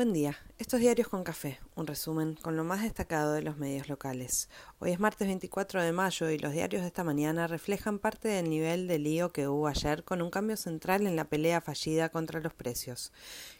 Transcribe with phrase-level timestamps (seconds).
[0.00, 0.49] Buen día.
[0.60, 4.50] Estos diarios con café, un resumen con lo más destacado de los medios locales.
[4.78, 8.50] Hoy es martes 24 de mayo y los diarios de esta mañana reflejan parte del
[8.50, 12.40] nivel de lío que hubo ayer con un cambio central en la pelea fallida contra
[12.40, 13.10] los precios.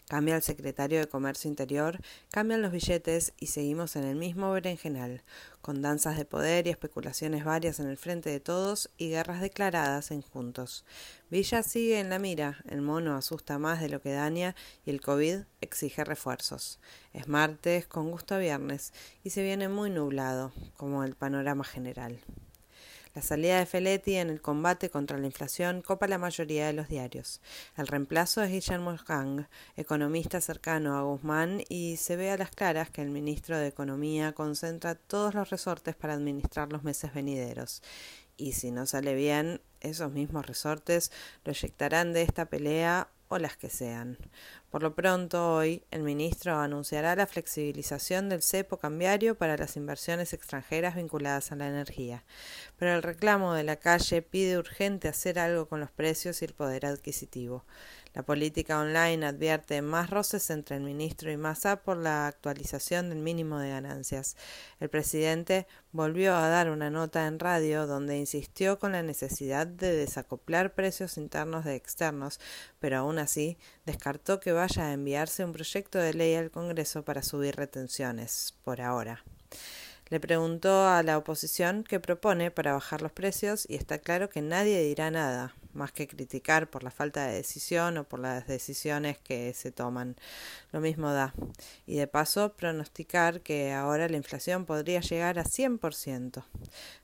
[0.09, 2.01] Cambia el secretario de Comercio Interior,
[2.31, 5.23] cambian los billetes y seguimos en el mismo berenjenal,
[5.63, 10.11] con danzas de poder y especulaciones varias en el frente de todos y guerras declaradas
[10.11, 10.85] en juntos.
[11.31, 14.55] Villa sigue en la mira, el mono asusta más de lo que daña
[14.85, 16.81] y el COVID exige refuerzos.
[17.13, 18.93] Es martes con gusto a viernes
[19.25, 22.21] y se viene muy nublado, como el panorama general.
[23.13, 26.89] La salida de Feletti en el combate contra la inflación copa la mayoría de los
[26.89, 27.41] diarios.
[27.77, 32.89] El reemplazo es Guillermo Gang, economista cercano a Guzmán, y se ve a las claras
[32.89, 37.83] que el ministro de Economía concentra todos los resortes para administrar los meses venideros.
[38.37, 41.11] Y si no sale bien, esos mismos resortes
[41.45, 44.19] lo eyectarán de esta pelea o las que sean.
[44.71, 50.33] Por lo pronto, hoy, el ministro anunciará la flexibilización del cepo cambiario para las inversiones
[50.33, 52.23] extranjeras vinculadas a la energía.
[52.79, 56.55] Pero el reclamo de la calle pide urgente hacer algo con los precios y el
[56.55, 57.65] poder adquisitivo.
[58.13, 63.19] La política online advierte más roces entre el ministro y Massa por la actualización del
[63.19, 64.37] mínimo de ganancias.
[64.81, 69.95] El presidente volvió a dar una nota en radio donde insistió con la necesidad de
[69.95, 72.41] desacoplar precios internos de externos,
[72.81, 77.23] pero aún así descartó que vaya a enviarse un proyecto de ley al Congreso para
[77.23, 79.25] subir retenciones, por ahora.
[80.11, 84.43] Le preguntó a la oposición qué propone para bajar los precios y está claro que
[84.43, 89.17] nadie dirá nada, más que criticar por la falta de decisión o por las decisiones
[89.19, 90.17] que se toman.
[90.73, 91.33] Lo mismo da.
[91.87, 96.45] Y de paso, pronosticar que ahora la inflación podría llegar a 100%.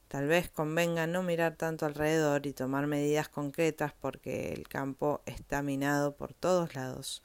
[0.09, 5.63] Tal vez convenga no mirar tanto alrededor y tomar medidas concretas porque el campo está
[5.63, 7.23] minado por todos lados.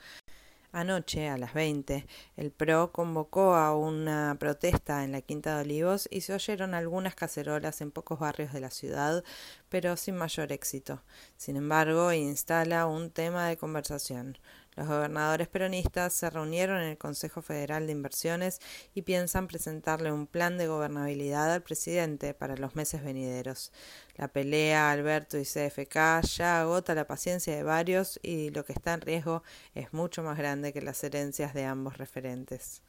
[0.74, 6.08] Anoche, a las 20, el PRO convocó a una protesta en la Quinta de Olivos
[6.10, 9.22] y se oyeron algunas cacerolas en pocos barrios de la ciudad,
[9.68, 11.04] pero sin mayor éxito.
[11.36, 14.38] Sin embargo, instala un tema de conversación.
[14.76, 18.60] Los gobernadores peronistas se reunieron en el Consejo Federal de Inversiones
[18.96, 23.74] y piensan presentarle un plan de gobernabilidad al presidente para los meses venideros.
[24.16, 28.94] La pelea Alberto y CFK ya agota la paciencia de varios y lo que está
[28.94, 29.44] en riesgo
[29.76, 32.82] es mucho más grande que las herencias de ambos referentes.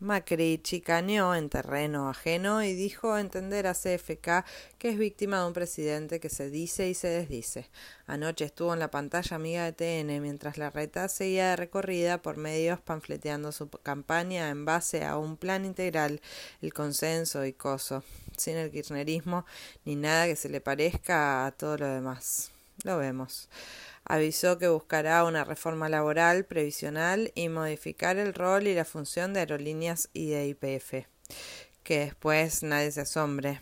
[0.00, 4.46] Macri chicaneó en terreno ajeno y dijo entender a CFK
[4.78, 7.68] que es víctima de un presidente que se dice y se desdice.
[8.06, 12.38] Anoche estuvo en la pantalla amiga de TN mientras la reta seguía de recorrida por
[12.38, 16.22] medios panfleteando su campaña en base a un plan integral,
[16.62, 18.02] el consenso y coso,
[18.38, 19.44] sin el kirchnerismo
[19.84, 22.52] ni nada que se le parezca a todo lo demás.
[22.84, 23.50] Lo vemos
[24.04, 29.40] avisó que buscará una reforma laboral previsional y modificar el rol y la función de
[29.40, 31.06] aerolíneas y de IPF.
[31.82, 33.60] Que después nadie se asombre.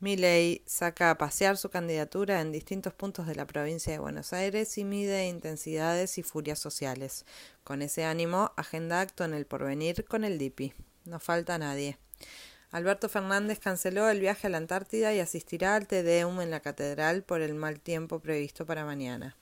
[0.00, 4.78] Milei saca a pasear su candidatura en distintos puntos de la provincia de Buenos Aires
[4.78, 7.26] y mide intensidades y furias sociales.
[7.64, 10.72] Con ese ánimo, agenda acto en el porvenir con el DIPI.
[11.04, 11.98] No falta nadie.
[12.72, 17.24] Alberto Fernández canceló el viaje a la Antártida y asistirá al Tedeum en la catedral
[17.24, 19.36] por el mal tiempo previsto para mañana.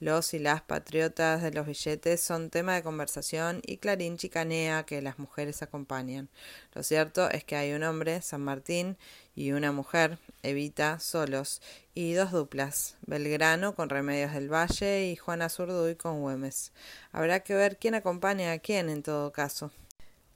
[0.00, 5.00] Los y las patriotas de los billetes son tema de conversación y Clarín chicanea que
[5.00, 6.28] las mujeres acompañan.
[6.74, 8.96] Lo cierto es que hay un hombre, San Martín,
[9.36, 11.62] y una mujer, Evita, solos,
[11.94, 16.72] y dos duplas, Belgrano con Remedios del Valle y Juana Zurduy con Güemes.
[17.12, 19.70] Habrá que ver quién acompaña a quién en todo caso.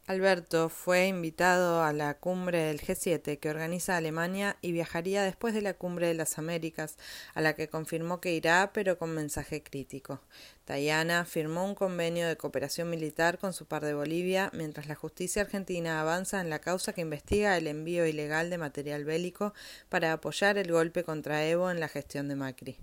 [0.08, 5.62] Alberto fue invitado a la cumbre del G7 que organiza Alemania y viajaría después de
[5.62, 6.96] la cumbre de las Américas,
[7.34, 10.20] a la que confirmó que irá, pero con mensaje crítico.
[10.64, 15.42] Tayana firmó un convenio de cooperación militar con su par de Bolivia, mientras la justicia
[15.42, 19.54] argentina avanza en la causa que investiga el envío ilegal de material bélico
[19.88, 22.78] para apoyar el golpe contra Evo en la gestión de Macri.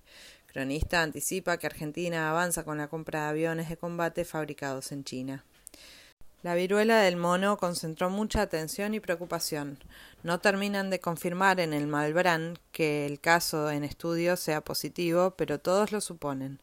[0.47, 5.45] Cronista anticipa que Argentina avanza con la compra de aviones de combate fabricados en China.
[6.43, 9.79] La viruela del mono concentró mucha atención y preocupación.
[10.23, 15.59] No terminan de confirmar en el Malbrán que el caso en estudio sea positivo, pero
[15.59, 16.59] todos lo suponen.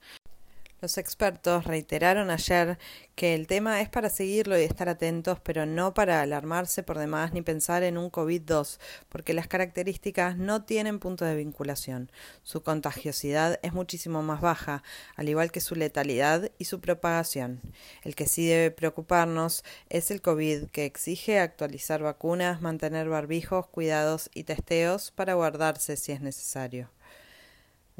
[0.80, 2.78] Los expertos reiteraron ayer
[3.14, 7.34] que el tema es para seguirlo y estar atentos, pero no para alarmarse por demás
[7.34, 8.78] ni pensar en un COVID-2,
[9.10, 12.10] porque las características no tienen punto de vinculación.
[12.42, 14.82] Su contagiosidad es muchísimo más baja,
[15.16, 17.60] al igual que su letalidad y su propagación.
[18.02, 24.30] El que sí debe preocuparnos es el COVID, que exige actualizar vacunas, mantener barbijos, cuidados
[24.32, 26.88] y testeos para guardarse si es necesario.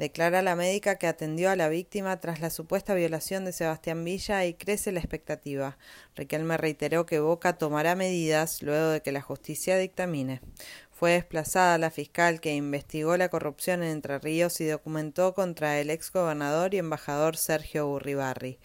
[0.01, 4.43] Declara la médica que atendió a la víctima tras la supuesta violación de Sebastián Villa
[4.45, 5.77] y crece la expectativa.
[6.15, 10.41] Riquelme reiteró que Boca tomará medidas luego de que la justicia dictamine.
[10.89, 15.91] Fue desplazada la fiscal que investigó la corrupción en Entre Ríos y documentó contra el
[15.91, 18.57] ex gobernador y embajador Sergio Burribarri.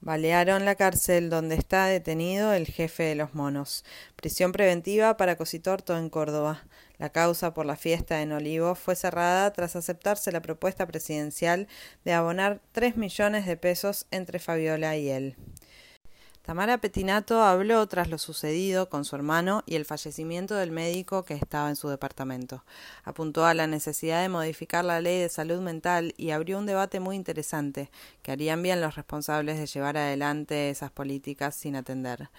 [0.00, 3.84] Balearon la cárcel donde está detenido el jefe de los monos.
[4.14, 6.62] Prisión preventiva para Cositorto en Córdoba.
[6.98, 11.66] La causa por la fiesta en Olivo fue cerrada tras aceptarse la propuesta presidencial
[12.04, 15.36] de abonar tres millones de pesos entre Fabiola y él.
[16.48, 21.34] Tamara Petinato habló tras lo sucedido con su hermano y el fallecimiento del médico que
[21.34, 22.64] estaba en su departamento.
[23.04, 27.00] Apuntó a la necesidad de modificar la ley de salud mental y abrió un debate
[27.00, 27.90] muy interesante
[28.22, 32.30] que harían bien los responsables de llevar adelante esas políticas sin atender.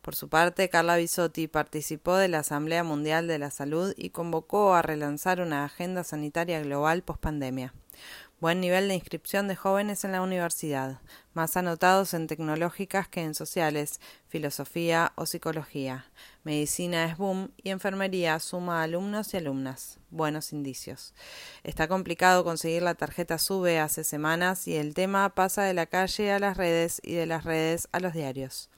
[0.00, 4.76] Por su parte, Carla Bisotti participó de la Asamblea Mundial de la Salud y convocó
[4.76, 7.74] a relanzar una agenda sanitaria global pospandemia.
[8.38, 11.00] Buen nivel de inscripción de jóvenes en la universidad,
[11.32, 13.98] más anotados en tecnológicas que en sociales,
[14.28, 16.04] filosofía o psicología.
[16.44, 20.00] Medicina es boom y enfermería suma alumnos y alumnas.
[20.10, 21.14] Buenos indicios.
[21.64, 26.30] Está complicado conseguir la tarjeta SUBE hace semanas y el tema pasa de la calle
[26.30, 28.68] a las redes y de las redes a los diarios.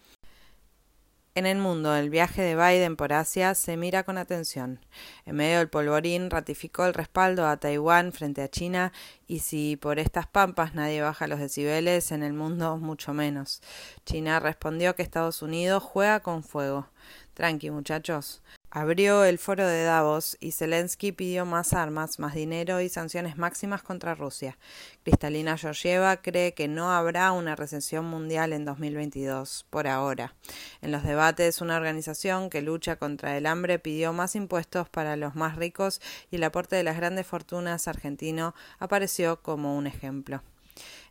[1.38, 4.80] En el mundo, el viaje de Biden por Asia se mira con atención.
[5.24, 8.92] En medio del polvorín ratificó el respaldo a Taiwán frente a China
[9.28, 13.62] y si por estas pampas nadie baja los decibeles, en el mundo mucho menos.
[14.04, 16.88] China respondió que Estados Unidos juega con fuego.
[17.34, 18.42] Tranqui, muchachos.
[18.70, 23.82] Abrió el foro de Davos y Zelensky pidió más armas, más dinero y sanciones máximas
[23.82, 24.58] contra Rusia.
[25.04, 30.34] Cristalina Georgieva cree que no habrá una recesión mundial en 2022, por ahora.
[30.82, 35.34] En los debates, una organización que lucha contra el hambre pidió más impuestos para los
[35.34, 40.42] más ricos y el aporte de las grandes fortunas argentino apareció como un ejemplo.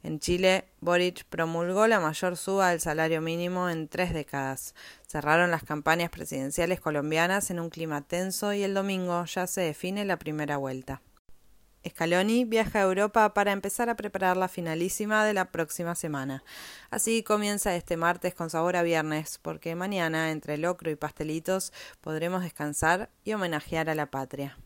[0.04, 4.76] En Chile, Boric promulgó la mayor suba del salario mínimo en tres décadas.
[5.08, 10.06] Cerraron las campañas presidenciales colombianas en un clima tenso y el domingo ya se define
[10.06, 11.02] la primera vuelta.
[11.88, 16.44] Scaloni viaja a Europa para empezar a preparar la finalísima de la próxima semana.
[16.90, 21.72] Así comienza este martes con sabor a viernes, porque mañana, entre locro y pastelitos,
[22.02, 24.58] podremos descansar y homenajear a la patria.